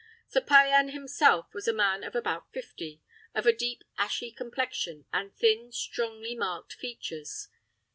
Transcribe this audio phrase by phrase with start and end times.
[0.29, 3.03] Sir Payan himself was a man of about fifty,
[3.35, 7.49] of a deep ashy complexion, and thin, strongly marked features.